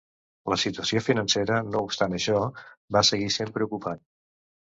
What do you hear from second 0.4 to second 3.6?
La situació financera, no obstant això, va seguir sent